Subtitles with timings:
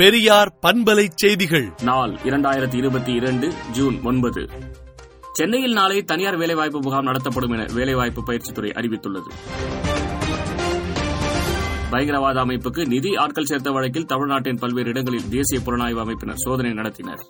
[0.00, 1.72] பெரியார் பண்பலை செய்திகள்.
[1.82, 4.48] நாள் இரண்டாயிரத்தி இருபத்தி இரண்டு ஜூன் ஒன்பது.
[5.32, 9.30] சென்னையில் நாளை தனியார் வேலைவாய்ப்பு முகாம் நடத்தப்படும் என வேலைவாய்ப்பு பயிற்சித்துறை அறிவித்துள்ளது.
[11.90, 17.20] பயங்கரவாத அமைப்புக்கு நிதி ஆட்கள் சேர்த்த வழக்கில் தமிழ்நாட்டின் பல்வேறு இடங்களில் தேசிய புலனாய்வு அமைப்பினர் சோதனை நடத்தினர்.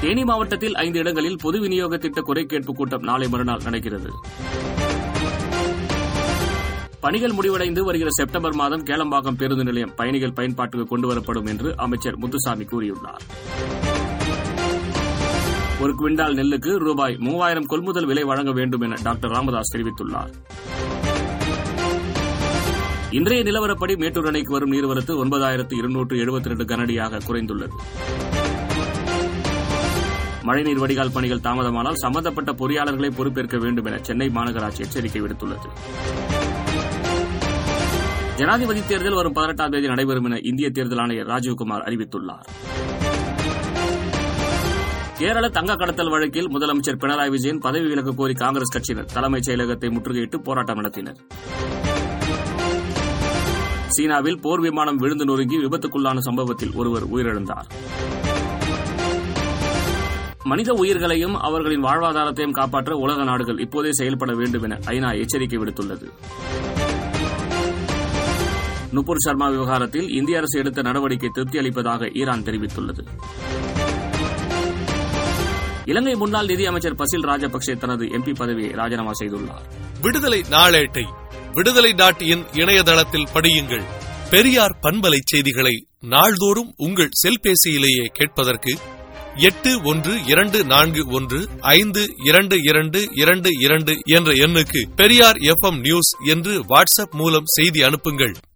[0.00, 4.10] தேனி மாவட்டத்தில் ஐந்து இடங்களில் பொது விநியோக திட்ட குறை கேட்பு கூட்டம் நாளை மறுநாள் நடக்கிறது.
[7.00, 13.24] பணிகள் முடிவடைந்து வருகிற செப்டம்பர் மாதம் கேளம்பாக்கம் பேருந்து நிலையம் பயணிகள் பயன்பாட்டுக்கு கொண்டுவரப்படும் என்று அமைச்சர் முத்துசாமி கூறியுள்ளார்.
[15.80, 20.32] ஒரு குவிண்டால் நெல்லுக்கு ரூபாய் மூவாயிரம் கொள்முதல் விலை வழங்க வேண்டும் என டாக்டர் ராமதாஸ் தெரிவித்துள்ளார்.
[23.10, 27.76] இன்றைய நிலவரப்படி மேட்டூர் அணைக்கு வரும் நீர்வரத்து ஒன்பதாயிரத்து இருநூற்று எழுபத்தி ரெண்டு கனடியாக குறைந்துள்ளது
[30.42, 35.68] மழைநீர் வடிகால் பணிகள் தாமதமானால் சம்பந்தப்பட்ட பொறியாளர்களை பொறுப்பேற்க வேண்டும் என சென்னை மாநகராட்சி எச்சரிக்கை விடுத்துள்ளது.
[38.38, 42.44] ஜனாதிபதி தேர்தல் வரும் பதினெட்டாம் தேதி நடைபெறும் என இந்திய தேர்தல் ஆணையர் ராஜீவ்குமார் அறிவித்துள்ளார்.
[45.18, 50.36] கேரள தங்க கடத்தல் வழக்கில் முதலமைச்சர் பினராயி விஜயன் பதவி விலக கோரி காங்கிரஸ் கட்சியினர் தலைமைச் செயலகத்தை முற்றுகையிட்டு
[50.36, 51.18] போராட்டம் நடத்தினர்.
[53.86, 57.68] சீனாவில் போர் விமானம் விழுந்து நொறுங்கி விபத்துக்குள்ளான சம்பவத்தில் ஒருவர் உயிரிழந்தார்.
[60.44, 66.06] மனித உயிர்களையும் அவர்களின் வாழ்வாதாரத்தையும் காப்பாற்ற உலக நாடுகள் இப்போதே செயல்பட வேண்டும் என ஐநா எச்சரிக்கை விடுத்துள்ளது.
[68.92, 73.06] நுபுர் சர்மா விவகாரத்தில் இந்திய அரசு எடுத்த நடவடிக்கை திருப்தி அளிப்பதாக ஈரான் தெரிவித்துள்ளது.
[75.84, 79.64] இலங்கை முன்னாள் நிதியமைச்சர் பசில் ராஜபக்சே தனது எம்பி பதவியை ராஜினாமா செய்துள்ளார்.
[80.00, 81.04] விடுதலை நாளேட்டை
[81.52, 83.84] விடுதலை டாட் இன் இணையதளத்தில் படியுங்கள்.
[84.30, 88.78] பெரியார் பண்பலை செய்திகளை நாள்தோறும் உங்கள் செல்பேசியிலேயே கேட்பதற்கு
[89.36, 96.10] எட்டு ஒன்று இரண்டு நான்கு ஒன்று ஐந்து இரண்டு இரண்டு இரண்டு இரண்டு என்ற எண்ணுக்கு பெரியார் எஃப் நியூஸ்
[96.26, 98.38] என்று வாட்ஸ்அப் மூலம் செய்தி அனுப்புங்கள்.